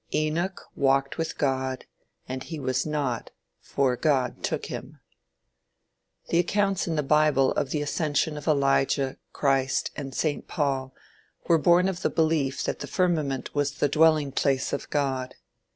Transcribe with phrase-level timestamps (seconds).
[0.15, 1.85] "Enoch walked with God,
[2.27, 4.99] and he was not, for God took him."
[6.29, 10.47] The accounts in the bible of the ascension of Elijah, Christ and St.
[10.47, 10.91] Paul
[11.47, 15.35] were born of the belief that the firmament was the dwelling place of God.